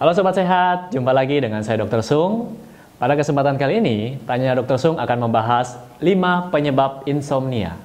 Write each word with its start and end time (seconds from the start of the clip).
Halo 0.00 0.16
Sobat 0.16 0.32
Sehat, 0.32 0.96
jumpa 0.96 1.12
lagi 1.12 1.44
dengan 1.44 1.60
saya 1.60 1.84
Dr. 1.84 2.00
Sung. 2.00 2.56
Pada 2.96 3.12
kesempatan 3.20 3.60
kali 3.60 3.84
ini, 3.84 4.16
Tanya 4.24 4.56
Dr. 4.56 4.80
Sung 4.80 4.96
akan 4.96 5.28
membahas 5.28 5.76
5 6.00 6.48
penyebab 6.48 7.04
insomnia. 7.04 7.76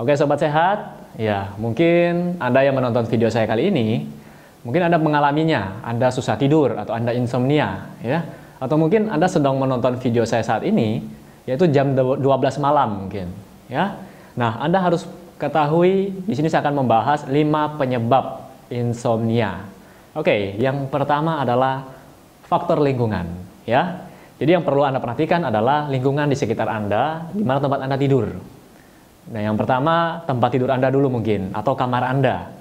Oke 0.00 0.16
Sobat 0.16 0.40
Sehat, 0.40 0.96
ya 1.20 1.52
mungkin 1.60 2.40
Anda 2.40 2.64
yang 2.64 2.72
menonton 2.72 3.04
video 3.04 3.28
saya 3.28 3.44
kali 3.44 3.68
ini, 3.68 4.08
mungkin 4.64 4.88
Anda 4.88 4.96
mengalaminya, 4.96 5.84
Anda 5.84 6.08
susah 6.08 6.40
tidur 6.40 6.72
atau 6.72 6.96
Anda 6.96 7.12
insomnia, 7.12 8.00
ya 8.00 8.24
atau 8.62 8.78
mungkin 8.78 9.10
Anda 9.10 9.26
sedang 9.26 9.58
menonton 9.58 9.98
video 9.98 10.22
saya 10.22 10.46
saat 10.46 10.62
ini, 10.62 11.02
yaitu 11.50 11.66
jam 11.66 11.98
12 11.98 12.22
malam 12.62 13.06
mungkin. 13.06 13.26
Ya. 13.66 13.98
Nah, 14.38 14.62
Anda 14.62 14.78
harus 14.78 15.02
ketahui 15.42 16.14
di 16.22 16.34
sini 16.38 16.46
saya 16.46 16.62
akan 16.62 16.86
membahas 16.86 17.26
5 17.26 17.34
penyebab 17.82 18.46
insomnia. 18.70 19.66
Oke, 20.14 20.54
yang 20.62 20.86
pertama 20.86 21.42
adalah 21.42 21.90
faktor 22.46 22.78
lingkungan, 22.78 23.26
ya. 23.66 24.06
Jadi 24.38 24.54
yang 24.54 24.62
perlu 24.62 24.86
Anda 24.86 25.02
perhatikan 25.02 25.42
adalah 25.42 25.90
lingkungan 25.90 26.30
di 26.30 26.38
sekitar 26.38 26.70
Anda, 26.70 27.26
di 27.34 27.42
mana 27.42 27.58
tempat 27.58 27.82
Anda 27.82 27.98
tidur. 27.98 28.30
Nah, 29.26 29.40
yang 29.42 29.58
pertama 29.58 30.22
tempat 30.22 30.54
tidur 30.54 30.70
Anda 30.70 30.86
dulu 30.90 31.10
mungkin 31.18 31.50
atau 31.50 31.74
kamar 31.74 32.06
Anda. 32.06 32.54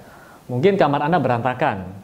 Mungkin 0.49 0.81
kamar 0.81 1.05
Anda 1.05 1.21
berantakan, 1.21 2.00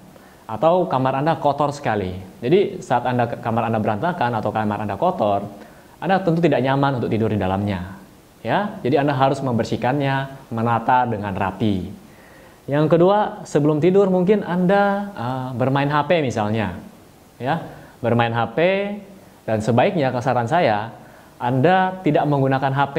atau 0.47 0.87
kamar 0.87 1.19
Anda 1.19 1.35
kotor 1.35 1.75
sekali. 1.75 2.15
Jadi 2.39 2.79
saat 2.79 3.03
Anda 3.03 3.27
kamar 3.27 3.67
Anda 3.67 3.83
berantakan 3.83 4.31
atau 4.39 4.49
kamar 4.55 4.87
Anda 4.87 4.95
kotor, 4.95 5.43
Anda 5.99 6.23
tentu 6.23 6.39
tidak 6.39 6.63
nyaman 6.63 7.03
untuk 7.03 7.11
tidur 7.11 7.27
di 7.27 7.35
dalamnya. 7.37 7.99
Ya, 8.41 8.79
jadi 8.79 9.03
Anda 9.03 9.11
harus 9.11 9.43
membersihkannya, 9.43 10.47
menata 10.55 11.03
dengan 11.03 11.35
rapi. 11.35 11.91
Yang 12.63 12.95
kedua, 12.95 13.43
sebelum 13.43 13.83
tidur 13.83 14.07
mungkin 14.07 14.39
Anda 14.47 15.11
uh, 15.11 15.47
bermain 15.51 15.91
HP 15.91 16.23
misalnya. 16.23 16.79
Ya, 17.37 17.67
bermain 17.99 18.31
HP 18.31 18.57
dan 19.43 19.59
sebaiknya 19.59 20.15
kesaran 20.15 20.47
saya 20.49 20.95
Anda 21.37 22.01
tidak 22.01 22.25
menggunakan 22.25 22.71
HP 22.73 22.97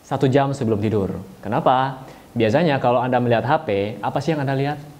satu 0.00 0.26
jam 0.32 0.56
sebelum 0.56 0.80
tidur. 0.80 1.12
Kenapa? 1.44 2.02
Biasanya 2.34 2.82
kalau 2.82 2.98
Anda 2.98 3.22
melihat 3.22 3.46
HP, 3.46 4.00
apa 4.02 4.18
sih 4.18 4.34
yang 4.34 4.42
Anda 4.42 4.58
lihat? 4.58 4.93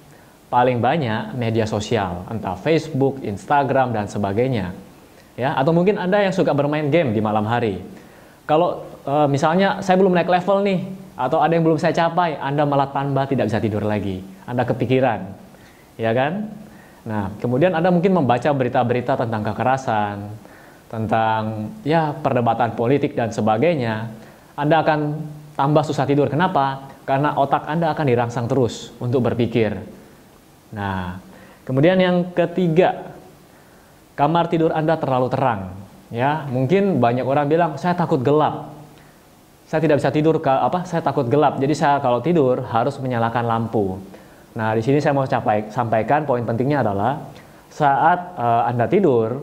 Paling 0.54 0.78
banyak 0.78 1.34
media 1.34 1.66
sosial, 1.66 2.30
entah 2.30 2.54
Facebook, 2.54 3.18
Instagram, 3.26 3.90
dan 3.90 4.06
sebagainya. 4.06 4.70
Ya, 5.34 5.50
atau 5.58 5.74
mungkin 5.74 5.98
Anda 5.98 6.22
yang 6.22 6.30
suka 6.30 6.54
bermain 6.54 6.94
game 6.94 7.10
di 7.10 7.18
malam 7.18 7.42
hari. 7.42 7.82
Kalau 8.46 8.86
e, 9.02 9.26
misalnya 9.26 9.82
saya 9.82 9.98
belum 9.98 10.14
naik 10.14 10.30
level 10.30 10.62
nih, 10.62 10.78
atau 11.18 11.42
ada 11.42 11.58
yang 11.58 11.66
belum 11.66 11.82
saya 11.82 11.90
capai, 11.90 12.38
Anda 12.38 12.62
malah 12.62 12.94
tanpa 12.94 13.26
tidak 13.26 13.50
bisa 13.50 13.58
tidur 13.58 13.82
lagi. 13.82 14.22
Anda 14.46 14.62
kepikiran, 14.62 15.20
ya 15.98 16.14
kan? 16.14 16.46
Nah, 17.02 17.34
kemudian 17.42 17.74
Anda 17.74 17.90
mungkin 17.90 18.14
membaca 18.14 18.54
berita-berita 18.54 19.26
tentang 19.26 19.42
kekerasan, 19.42 20.16
tentang 20.86 21.74
ya 21.82 22.14
perdebatan 22.14 22.78
politik 22.78 23.18
dan 23.18 23.34
sebagainya. 23.34 24.06
Anda 24.54 24.86
akan 24.86 25.18
tambah 25.58 25.82
susah 25.82 26.06
tidur. 26.06 26.30
Kenapa? 26.30 26.94
Karena 27.02 27.34
otak 27.34 27.66
Anda 27.66 27.90
akan 27.90 28.06
dirangsang 28.06 28.46
terus 28.46 28.94
untuk 29.02 29.26
berpikir 29.26 30.03
Nah, 30.74 31.22
kemudian 31.62 31.96
yang 32.02 32.34
ketiga, 32.34 33.14
kamar 34.18 34.50
tidur 34.50 34.74
Anda 34.74 34.98
terlalu 34.98 35.30
terang. 35.30 35.70
Ya, 36.10 36.46
mungkin 36.50 36.98
banyak 36.98 37.22
orang 37.22 37.46
bilang 37.46 37.70
saya 37.78 37.94
takut 37.94 38.20
gelap. 38.20 38.74
Saya 39.64 39.80
tidak 39.80 40.02
bisa 40.02 40.10
tidur 40.12 40.36
ke 40.42 40.50
apa? 40.50 40.84
Saya 40.84 41.00
takut 41.00 41.24
gelap. 41.30 41.56
Jadi 41.62 41.72
saya 41.72 42.02
kalau 42.02 42.20
tidur 42.20 42.66
harus 42.68 42.98
menyalakan 43.00 43.46
lampu. 43.46 43.96
Nah, 44.54 44.74
di 44.76 44.82
sini 44.84 45.02
saya 45.02 45.16
mau 45.16 45.26
capai, 45.26 45.70
sampaikan 45.72 46.22
poin 46.28 46.44
pentingnya 46.46 46.86
adalah 46.86 47.18
saat 47.74 48.38
uh, 48.38 48.70
Anda 48.70 48.86
tidur 48.86 49.42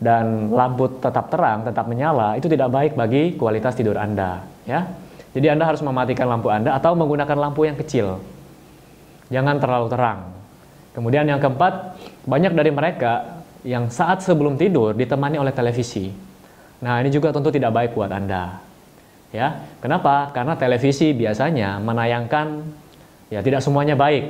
dan 0.00 0.52
lampu 0.52 0.88
tetap 0.96 1.28
terang, 1.28 1.64
tetap 1.64 1.84
menyala, 1.88 2.36
itu 2.36 2.48
tidak 2.48 2.72
baik 2.72 2.92
bagi 2.96 3.36
kualitas 3.36 3.76
tidur 3.76 3.96
Anda, 3.96 4.44
ya. 4.64 4.84
Jadi 5.36 5.52
Anda 5.52 5.68
harus 5.68 5.84
mematikan 5.84 6.24
lampu 6.28 6.48
Anda 6.48 6.72
atau 6.72 6.96
menggunakan 6.96 7.36
lampu 7.36 7.68
yang 7.68 7.76
kecil. 7.76 8.16
Jangan 9.28 9.60
terlalu 9.60 9.92
terang. 9.92 10.35
Kemudian 10.96 11.28
yang 11.28 11.36
keempat, 11.36 11.92
banyak 12.24 12.56
dari 12.56 12.72
mereka 12.72 13.44
yang 13.68 13.92
saat 13.92 14.24
sebelum 14.24 14.56
tidur 14.56 14.96
ditemani 14.96 15.36
oleh 15.36 15.52
televisi. 15.52 16.08
Nah, 16.80 17.04
ini 17.04 17.12
juga 17.12 17.36
tentu 17.36 17.52
tidak 17.52 17.76
baik 17.76 17.92
buat 17.92 18.08
Anda. 18.08 18.64
Ya, 19.28 19.60
kenapa? 19.84 20.32
Karena 20.32 20.56
televisi 20.56 21.12
biasanya 21.12 21.76
menayangkan 21.84 22.64
ya 23.28 23.44
tidak 23.44 23.60
semuanya 23.60 23.92
baik. 23.92 24.24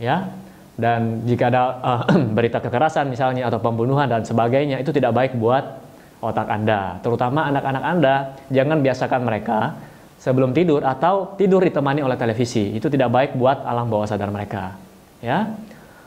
Ya. 0.00 0.32
Dan 0.72 1.28
jika 1.28 1.52
ada 1.52 1.62
uh, 1.84 2.02
berita 2.36 2.56
kekerasan 2.56 3.12
misalnya 3.12 3.52
atau 3.52 3.60
pembunuhan 3.60 4.08
dan 4.08 4.24
sebagainya 4.24 4.80
itu 4.80 4.88
tidak 4.88 5.12
baik 5.12 5.36
buat 5.36 5.84
otak 6.24 6.48
Anda, 6.48 6.96
terutama 7.04 7.44
anak-anak 7.52 7.84
Anda. 7.84 8.14
Jangan 8.48 8.80
biasakan 8.80 9.20
mereka 9.20 9.76
sebelum 10.16 10.56
tidur 10.56 10.80
atau 10.80 11.36
tidur 11.36 11.60
ditemani 11.60 12.00
oleh 12.00 12.16
televisi. 12.16 12.72
Itu 12.72 12.88
tidak 12.88 13.12
baik 13.12 13.36
buat 13.36 13.68
alam 13.68 13.92
bawah 13.92 14.08
sadar 14.08 14.32
mereka 14.32 14.91
ya. 15.22 15.56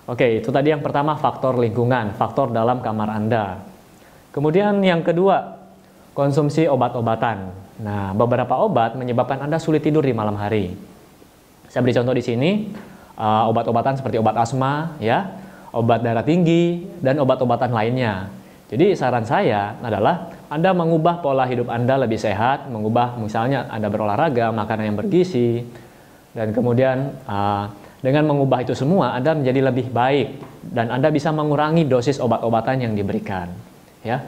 Oke, 0.06 0.38
itu 0.38 0.53
tadi 0.53 0.70
yang 0.70 0.86
pertama 0.86 1.18
faktor 1.18 1.58
lingkungan, 1.58 2.14
faktor 2.14 2.53
dalam 2.53 2.78
kamar 2.86 3.09
Anda. 3.09 3.66
Kemudian 4.30 4.78
yang 4.86 5.02
kedua, 5.02 5.58
konsumsi 6.14 6.70
obat-obatan. 6.70 7.50
Nah, 7.81 8.14
beberapa 8.14 8.62
obat 8.62 8.94
menyebabkan 8.94 9.42
Anda 9.42 9.58
sulit 9.58 9.81
tidur 9.81 10.06
di 10.06 10.14
malam 10.14 10.38
hari. 10.38 10.78
Saya 11.74 11.81
beri 11.81 11.98
contoh 11.98 12.14
di 12.14 12.22
sini, 12.22 12.70
uh, 13.18 13.50
obat-obatan 13.50 13.98
seperti 13.98 14.22
obat 14.22 14.38
asma, 14.38 14.94
ya, 15.02 15.26
obat 15.74 16.06
darah 16.06 16.22
tinggi, 16.22 16.86
dan 17.02 17.18
obat-obatan 17.18 17.74
lainnya. 17.74 18.30
Jadi 18.70 18.94
saran 18.94 19.26
saya 19.26 19.78
adalah 19.82 20.32
Anda 20.53 20.74
mengubah 20.74 21.22
pola 21.26 21.50
hidup 21.50 21.70
Anda 21.74 21.97
lebih 21.97 22.22
sehat, 22.22 22.70
mengubah 22.70 23.18
misalnya 23.18 23.68
Anda 23.74 23.90
berolahraga, 23.90 24.53
makanan 24.53 24.94
yang 24.94 24.97
bergizi, 24.97 25.66
dan 26.38 26.53
kemudian 26.53 27.12
uh, 27.26 27.74
dengan 28.06 28.30
mengubah 28.30 28.62
itu 28.62 28.78
semua, 28.78 29.18
Anda 29.18 29.34
menjadi 29.34 29.66
lebih 29.66 29.90
baik 29.90 30.28
dan 30.62 30.94
Anda 30.94 31.10
bisa 31.10 31.34
mengurangi 31.34 31.90
dosis 31.90 32.22
obat-obatan 32.22 32.86
yang 32.86 32.94
diberikan. 32.94 33.50
Ya. 34.06 34.22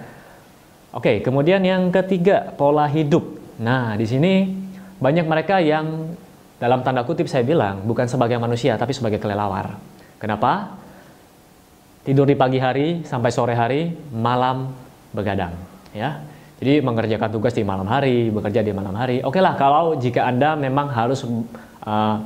Oke, 0.97 1.21
kemudian 1.21 1.61
yang 1.61 1.93
ketiga, 1.93 2.57
pola 2.57 2.89
hidup. 2.89 3.37
Nah, 3.61 3.93
di 3.93 4.09
sini 4.09 4.49
banyak 4.97 5.29
mereka 5.29 5.61
yang 5.61 6.17
dalam 6.57 6.81
tanda 6.81 7.05
kutip 7.05 7.29
saya 7.29 7.45
bilang 7.45 7.85
bukan 7.85 8.09
sebagai 8.09 8.41
manusia 8.41 8.73
tapi 8.81 8.97
sebagai 8.97 9.21
kelelawar. 9.21 9.77
Kenapa? 10.17 10.73
Tidur 12.01 12.25
di 12.25 12.33
pagi 12.33 12.57
hari 12.57 13.05
sampai 13.05 13.29
sore 13.29 13.53
hari, 13.53 13.93
malam 14.09 14.73
begadang, 15.13 15.53
ya. 15.93 16.17
Jadi 16.57 16.81
mengerjakan 16.81 17.29
tugas 17.29 17.53
di 17.53 17.61
malam 17.61 17.85
hari, 17.85 18.33
bekerja 18.33 18.65
di 18.65 18.73
malam 18.73 18.97
hari. 18.97 19.21
Oke 19.21 19.37
lah 19.37 19.53
kalau 19.53 20.01
jika 20.01 20.25
Anda 20.25 20.57
memang 20.57 20.89
harus 20.89 21.21
uh, 21.85 22.17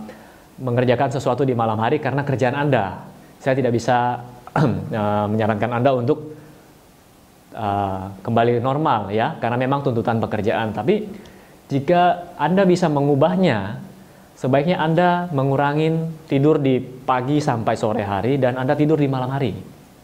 mengerjakan 0.61 1.09
sesuatu 1.09 1.41
di 1.41 1.57
malam 1.57 1.81
hari 1.81 1.97
karena 1.97 2.21
kerjaan 2.21 2.53
Anda. 2.53 3.09
Saya 3.41 3.57
tidak 3.57 3.73
bisa 3.73 4.21
eh, 4.61 5.25
menyarankan 5.27 5.71
Anda 5.73 5.91
untuk 5.97 6.37
uh, 7.57 8.03
kembali 8.21 8.61
normal 8.61 9.09
ya, 9.11 9.35
karena 9.41 9.57
memang 9.57 9.81
tuntutan 9.81 10.21
pekerjaan. 10.21 10.71
Tapi 10.71 11.09
jika 11.67 12.33
Anda 12.37 12.63
bisa 12.63 12.87
mengubahnya, 12.87 13.81
sebaiknya 14.37 14.79
Anda 14.79 15.27
mengurangi 15.33 16.21
tidur 16.29 16.61
di 16.61 16.79
pagi 16.79 17.41
sampai 17.41 17.75
sore 17.75 18.03
hari 18.05 18.37
dan 18.37 18.55
Anda 18.55 18.77
tidur 18.77 19.01
di 19.01 19.09
malam 19.09 19.33
hari. 19.33 19.51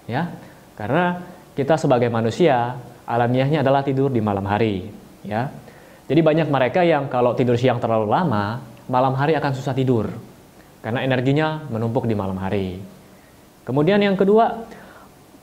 Ya. 0.09 0.27
Karena 0.75 1.21
kita 1.53 1.77
sebagai 1.77 2.09
manusia 2.09 2.77
alamiahnya 3.07 3.61
adalah 3.65 3.81
tidur 3.81 4.13
di 4.13 4.21
malam 4.21 4.45
hari, 4.45 4.85
ya. 5.25 5.49
Jadi 6.07 6.21
banyak 6.23 6.47
mereka 6.47 6.87
yang 6.87 7.11
kalau 7.11 7.35
tidur 7.35 7.59
siang 7.59 7.83
terlalu 7.83 8.07
lama, 8.07 8.63
malam 8.87 9.11
hari 9.17 9.35
akan 9.35 9.51
susah 9.51 9.75
tidur 9.75 10.07
karena 10.87 11.03
energinya 11.03 11.67
menumpuk 11.67 12.07
di 12.07 12.15
malam 12.15 12.39
hari. 12.39 12.79
Kemudian 13.67 13.99
yang 13.99 14.15
kedua, 14.15 14.63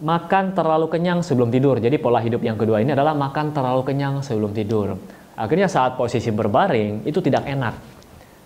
makan 0.00 0.56
terlalu 0.56 0.88
kenyang 0.88 1.20
sebelum 1.20 1.52
tidur. 1.52 1.76
Jadi 1.76 2.00
pola 2.00 2.24
hidup 2.24 2.40
yang 2.40 2.56
kedua 2.56 2.80
ini 2.80 2.96
adalah 2.96 3.12
makan 3.12 3.52
terlalu 3.52 3.84
kenyang 3.84 4.24
sebelum 4.24 4.56
tidur. 4.56 4.96
Akhirnya 5.36 5.68
saat 5.68 6.00
posisi 6.00 6.32
berbaring 6.32 7.04
itu 7.04 7.20
tidak 7.20 7.44
enak. 7.44 7.76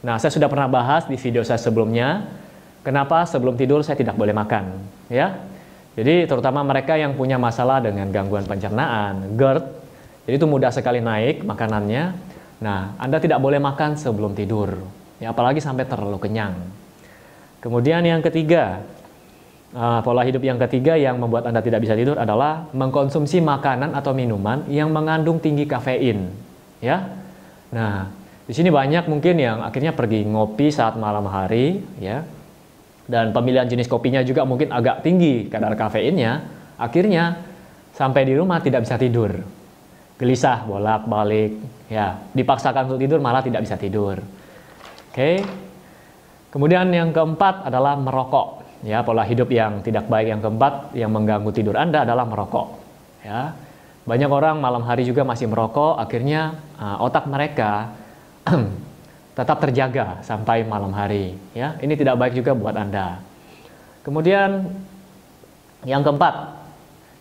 Nah, 0.03 0.19
saya 0.19 0.35
sudah 0.35 0.51
pernah 0.51 0.67
bahas 0.67 1.07
di 1.07 1.15
video 1.15 1.47
saya 1.47 1.63
sebelumnya, 1.63 2.27
kenapa 2.83 3.23
sebelum 3.31 3.55
tidur 3.55 3.87
saya 3.87 3.95
tidak 3.95 4.19
boleh 4.19 4.35
makan, 4.35 4.83
ya. 5.07 5.39
Jadi 5.95 6.27
terutama 6.27 6.67
mereka 6.67 6.99
yang 6.99 7.15
punya 7.15 7.39
masalah 7.39 7.79
dengan 7.79 8.11
gangguan 8.11 8.47
pencernaan, 8.47 9.39
GERD, 9.39 9.65
jadi 10.27 10.35
itu 10.39 10.47
mudah 10.47 10.71
sekali 10.71 11.03
naik 11.03 11.43
makanannya. 11.43 12.15
Nah, 12.63 12.95
Anda 12.99 13.19
tidak 13.19 13.43
boleh 13.43 13.59
makan 13.59 13.99
sebelum 13.99 14.39
tidur, 14.39 14.79
ya 15.19 15.35
apalagi 15.35 15.59
sampai 15.59 15.83
terlalu 15.87 16.23
kenyang. 16.23 16.55
Kemudian 17.59 18.07
yang 18.07 18.23
ketiga, 18.23 18.87
uh, 19.75 19.99
pola 20.07 20.23
hidup 20.23 20.43
yang 20.47 20.63
ketiga 20.63 20.95
yang 20.95 21.19
membuat 21.19 21.51
Anda 21.51 21.59
tidak 21.59 21.83
bisa 21.83 21.99
tidur 21.99 22.15
adalah 22.15 22.71
mengkonsumsi 22.71 23.43
makanan 23.43 23.99
atau 23.99 24.15
minuman 24.15 24.63
yang 24.71 24.95
mengandung 24.95 25.43
tinggi 25.43 25.67
kafein. 25.67 26.31
Ya. 26.79 27.11
Nah, 27.75 28.15
di 28.47 28.55
sini 28.55 28.71
banyak 28.71 29.11
mungkin 29.11 29.37
yang 29.43 29.61
akhirnya 29.61 29.91
pergi 29.91 30.23
ngopi 30.23 30.71
saat 30.71 30.95
malam 30.95 31.27
hari, 31.27 31.83
ya. 31.99 32.23
Dan 33.09 33.33
pemilihan 33.35 33.67
jenis 33.67 33.89
kopinya 33.89 34.21
juga 34.23 34.45
mungkin 34.45 34.71
agak 34.71 35.03
tinggi 35.03 35.51
kadar 35.51 35.75
kafeinnya. 35.75 36.45
Akhirnya 36.79 37.43
sampai 37.97 38.23
di 38.23 38.39
rumah 38.39 38.63
tidak 38.63 38.87
bisa 38.87 38.95
tidur. 38.95 39.35
Gelisah, 40.15 40.63
bolak-balik, 40.63 41.59
ya. 41.91 42.23
Dipaksakan 42.31 42.87
untuk 42.87 43.03
tidur 43.03 43.19
malah 43.19 43.43
tidak 43.43 43.67
bisa 43.67 43.75
tidur. 43.75 44.23
Oke. 45.11 45.67
Kemudian 46.49 46.89
yang 46.89 47.13
keempat 47.13 47.69
adalah 47.69 47.97
merokok. 48.01 48.65
Ya, 48.87 49.03
pola 49.03 49.27
hidup 49.27 49.51
yang 49.51 49.83
tidak 49.83 50.07
baik 50.07 50.31
yang 50.31 50.41
keempat 50.41 50.95
yang 50.95 51.11
mengganggu 51.11 51.51
tidur 51.51 51.75
Anda 51.75 52.07
adalah 52.07 52.25
merokok. 52.25 52.79
Ya. 53.27 53.53
Banyak 54.09 54.31
orang 54.33 54.57
malam 54.63 54.87
hari 54.89 55.05
juga 55.05 55.21
masih 55.27 55.51
merokok, 55.51 56.01
akhirnya 56.01 56.57
uh, 56.81 57.05
otak 57.05 57.29
mereka 57.29 57.93
tetap 59.39 59.61
terjaga 59.61 60.25
sampai 60.25 60.65
malam 60.65 60.95
hari. 60.97 61.37
Ya, 61.53 61.77
ini 61.85 61.93
tidak 61.93 62.17
baik 62.17 62.39
juga 62.39 62.57
buat 62.57 62.73
Anda. 62.73 63.21
Kemudian 64.01 64.73
yang 65.85 66.01
keempat, 66.01 66.57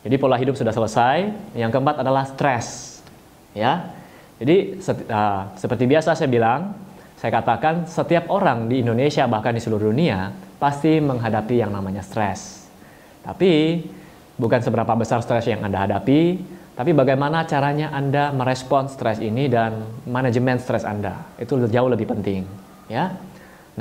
jadi 0.07 0.15
pola 0.15 0.39
hidup 0.39 0.55
sudah 0.55 0.71
selesai. 0.71 1.27
Yang 1.51 1.75
keempat 1.75 1.99
adalah 1.99 2.23
stres. 2.23 3.01
Ya, 3.51 3.91
jadi 4.39 4.79
uh, 5.11 5.51
seperti 5.57 5.83
biasa 5.89 6.15
saya 6.15 6.29
bilang, 6.31 6.77
saya 7.17 7.41
katakan 7.41 7.89
setiap 7.89 8.29
orang 8.29 8.69
di 8.69 8.85
Indonesia 8.85 9.25
bahkan 9.25 9.57
di 9.57 9.61
seluruh 9.61 9.89
dunia 9.89 10.29
pasti 10.61 11.01
menghadapi 11.01 11.65
yang 11.65 11.73
namanya 11.73 12.05
stres. 12.05 12.69
Tapi 13.25 13.81
bukan 14.37 14.61
seberapa 14.61 14.93
besar 14.93 15.25
stres 15.25 15.49
yang 15.49 15.65
Anda 15.65 15.89
hadapi, 15.89 16.37
tapi 16.77 16.93
bagaimana 16.93 17.49
caranya 17.49 17.89
Anda 17.89 18.29
merespon 18.29 18.85
stres 18.85 19.17
ini 19.17 19.49
dan 19.49 19.81
manajemen 20.05 20.61
stres 20.61 20.85
Anda. 20.85 21.25
Itu 21.41 21.57
jauh 21.65 21.89
lebih 21.89 22.05
penting, 22.05 22.45
ya. 22.85 23.17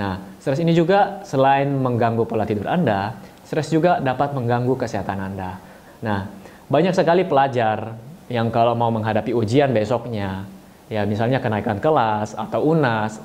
Nah, 0.01 0.41
stres 0.41 0.61
ini 0.61 0.73
juga 0.73 1.21
selain 1.29 1.69
mengganggu 1.69 2.25
pola 2.25 2.49
tidur 2.49 2.65
Anda, 2.73 3.21
stres 3.45 3.69
juga 3.69 4.01
dapat 4.01 4.33
mengganggu 4.33 4.81
kesehatan 4.81 5.19
Anda. 5.21 5.61
Nah, 6.01 6.25
banyak 6.73 6.97
sekali 6.97 7.29
pelajar 7.29 8.01
yang 8.33 8.49
kalau 8.49 8.73
mau 8.73 8.89
menghadapi 8.89 9.37
ujian 9.37 9.77
besoknya, 9.77 10.49
ya 10.87 11.03
misalnya 11.07 11.43
kenaikan 11.43 11.79
kelas 11.83 12.35
atau 12.39 12.63
UNAS 12.63 13.19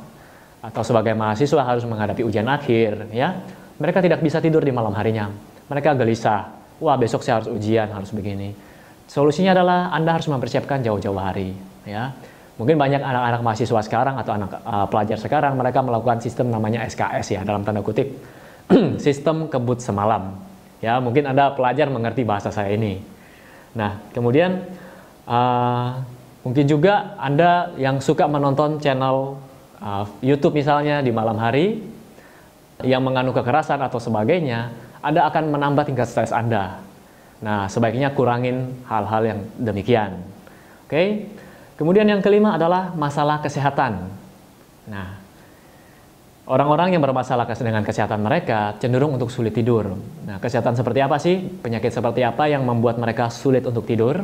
atau 0.62 0.82
sebagai 0.86 1.18
mahasiswa 1.18 1.62
harus 1.66 1.86
menghadapi 1.90 2.22
ujian 2.22 2.46
akhir, 2.46 3.10
ya. 3.10 3.34
Mereka 3.82 3.98
tidak 4.06 4.22
bisa 4.22 4.38
tidur 4.38 4.62
di 4.62 4.70
malam 4.70 4.94
harinya. 4.94 5.26
Mereka 5.66 5.98
gelisah. 5.98 6.54
Wah, 6.78 6.98
besok 6.98 7.26
saya 7.26 7.42
harus 7.42 7.50
ujian, 7.50 7.90
harus 7.94 8.10
begini 8.10 8.54
Solusinya 9.12 9.52
adalah 9.52 9.92
Anda 9.92 10.16
harus 10.16 10.32
mempersiapkan 10.32 10.80
jauh-jauh 10.88 11.20
hari, 11.20 11.52
ya. 11.84 12.16
Mungkin 12.56 12.80
banyak 12.80 13.04
anak-anak 13.04 13.42
mahasiswa 13.44 13.82
sekarang 13.84 14.16
atau 14.16 14.32
anak 14.40 14.64
uh, 14.64 14.88
pelajar 14.88 15.20
sekarang 15.20 15.60
mereka 15.60 15.84
melakukan 15.84 16.24
sistem 16.24 16.48
namanya 16.48 16.88
SKS 16.88 17.36
ya 17.36 17.42
dalam 17.44 17.68
tanda 17.68 17.84
kutip 17.84 18.08
sistem 19.04 19.52
kebut 19.52 19.84
semalam. 19.84 20.40
Ya, 20.80 20.96
mungkin 21.04 21.28
Anda 21.28 21.52
pelajar 21.52 21.92
mengerti 21.92 22.24
bahasa 22.24 22.56
saya 22.56 22.72
ini. 22.72 23.04
Nah, 23.76 24.00
kemudian 24.16 24.64
uh, 25.28 26.00
mungkin 26.42 26.66
juga 26.66 27.16
Anda 27.18 27.74
yang 27.78 28.02
suka 28.02 28.26
menonton 28.26 28.82
channel 28.82 29.38
uh, 29.82 30.06
YouTube 30.22 30.58
misalnya 30.58 31.00
di 31.02 31.10
malam 31.10 31.38
hari 31.38 31.82
yang 32.82 33.06
mengandung 33.06 33.38
kekerasan 33.38 33.78
atau 33.82 34.02
sebagainya, 34.02 34.74
Anda 35.06 35.30
akan 35.30 35.54
menambah 35.54 35.86
tingkat 35.86 36.10
stres 36.10 36.34
Anda 36.34 36.82
Nah, 37.42 37.66
sebaiknya 37.66 38.14
kurangin 38.14 38.86
hal-hal 38.86 39.22
yang 39.26 39.40
demikian. 39.58 40.22
Oke. 40.86 41.26
Kemudian 41.76 42.06
yang 42.06 42.22
kelima 42.22 42.54
adalah 42.54 42.94
masalah 42.94 43.42
kesehatan. 43.42 44.14
Nah, 44.86 45.18
orang-orang 46.46 46.94
yang 46.94 47.02
bermasalah 47.02 47.50
dengan 47.58 47.82
kesehatan 47.82 48.22
mereka 48.22 48.78
cenderung 48.78 49.18
untuk 49.18 49.34
sulit 49.34 49.58
tidur. 49.58 49.98
Nah, 50.30 50.38
kesehatan 50.38 50.78
seperti 50.78 51.02
apa 51.02 51.18
sih? 51.18 51.42
Penyakit 51.42 51.90
seperti 51.90 52.22
apa 52.22 52.46
yang 52.46 52.62
membuat 52.62 53.02
mereka 53.02 53.34
sulit 53.34 53.66
untuk 53.66 53.90
tidur? 53.90 54.22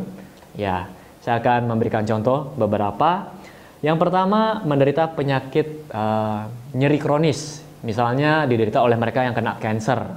Ya, 0.54 0.86
saya 1.28 1.44
akan 1.44 1.68
memberikan 1.68 2.08
contoh 2.08 2.56
beberapa. 2.56 3.36
Yang 3.84 4.00
pertama, 4.00 4.64
menderita 4.64 5.12
penyakit 5.12 5.92
uh, 5.92 6.48
nyeri 6.72 6.96
kronis. 6.96 7.60
Misalnya 7.84 8.48
diderita 8.48 8.80
oleh 8.80 8.96
mereka 8.96 9.28
yang 9.28 9.36
kena 9.36 9.60
cancer. 9.60 10.08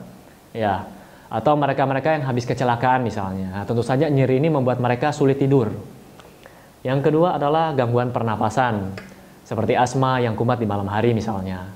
Ya, 0.55 0.87
atau 1.27 1.59
mereka-mereka 1.59 2.15
yang 2.15 2.31
habis 2.31 2.47
kecelakaan 2.47 3.03
misalnya. 3.03 3.51
Nah, 3.51 3.67
tentu 3.67 3.83
saja 3.83 4.07
nyeri 4.07 4.39
ini 4.39 4.55
membuat 4.55 4.79
mereka 4.79 5.11
sulit 5.11 5.43
tidur. 5.43 5.75
Yang 6.87 7.11
kedua 7.11 7.35
adalah 7.35 7.75
gangguan 7.75 8.15
pernapasan, 8.15 8.95
seperti 9.43 9.75
asma 9.75 10.23
yang 10.23 10.39
kumat 10.39 10.62
di 10.62 10.67
malam 10.71 10.87
hari 10.87 11.11
misalnya. 11.11 11.75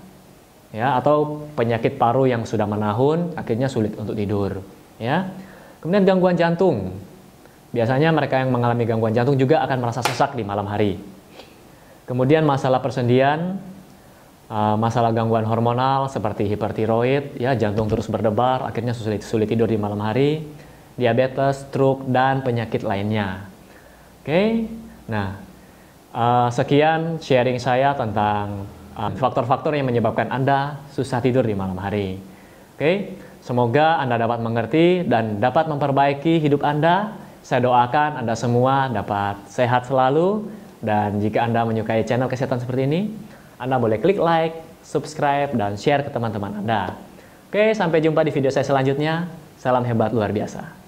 Ya, 0.70 0.94
atau 0.94 1.42
penyakit 1.58 1.98
paru 1.98 2.30
yang 2.30 2.46
sudah 2.46 2.70
menahun 2.70 3.34
akhirnya 3.34 3.66
sulit 3.66 3.98
untuk 3.98 4.14
tidur, 4.14 4.62
ya. 5.02 5.26
Kemudian 5.82 6.06
gangguan 6.06 6.38
jantung. 6.38 6.94
Biasanya 7.74 8.14
mereka 8.14 8.38
yang 8.38 8.54
mengalami 8.54 8.86
gangguan 8.86 9.10
jantung 9.10 9.34
juga 9.34 9.58
akan 9.66 9.82
merasa 9.82 9.98
sesak 10.06 10.38
di 10.38 10.46
malam 10.46 10.70
hari. 10.70 10.94
Kemudian 12.06 12.46
masalah 12.46 12.78
persendian, 12.78 13.58
uh, 14.46 14.78
masalah 14.78 15.10
gangguan 15.10 15.42
hormonal 15.42 16.06
seperti 16.06 16.46
hipertiroid, 16.46 17.34
ya 17.34 17.58
jantung 17.58 17.90
terus 17.90 18.06
berdebar, 18.06 18.62
akhirnya 18.62 18.94
sulit 18.94 19.26
sulit 19.26 19.50
tidur 19.50 19.66
di 19.66 19.74
malam 19.74 19.98
hari, 19.98 20.46
diabetes, 20.94 21.66
stroke 21.66 22.06
dan 22.06 22.46
penyakit 22.46 22.86
lainnya. 22.86 23.50
Oke, 24.22 24.70
nah 25.10 25.42
uh, 26.14 26.48
sekian 26.54 27.18
sharing 27.18 27.58
saya 27.58 27.98
tentang 27.98 28.70
uh, 28.94 29.10
faktor-faktor 29.18 29.74
yang 29.74 29.90
menyebabkan 29.90 30.30
anda 30.30 30.78
susah 30.94 31.18
tidur 31.18 31.42
di 31.42 31.58
malam 31.58 31.76
hari. 31.82 32.22
Oke, 32.78 33.18
semoga 33.42 33.98
anda 33.98 34.14
dapat 34.14 34.38
mengerti 34.38 35.02
dan 35.10 35.42
dapat 35.42 35.66
memperbaiki 35.66 36.38
hidup 36.38 36.62
anda. 36.62 37.23
Saya 37.44 37.60
doakan 37.60 38.24
anda 38.24 38.32
semua 38.32 38.88
dapat 38.88 39.36
sehat 39.52 39.84
selalu 39.84 40.48
dan 40.80 41.20
jika 41.20 41.44
anda 41.44 41.60
menyukai 41.68 42.00
channel 42.08 42.26
kesehatan 42.32 42.56
seperti 42.56 42.88
ini, 42.88 43.00
anda 43.60 43.76
boleh 43.76 44.00
klik 44.00 44.16
like, 44.16 44.64
subscribe, 44.84 45.52
dan 45.56 45.76
share 45.80 46.04
ke 46.04 46.10
teman-teman 46.12 46.60
Anda. 46.60 46.96
Oke, 47.48 47.72
sampai 47.72 48.04
jumpa 48.04 48.20
di 48.26 48.32
video 48.34 48.52
saya 48.52 48.66
selanjutnya. 48.66 49.28
Salam 49.56 49.86
hebat 49.86 50.12
luar 50.12 50.28
biasa. 50.34 50.83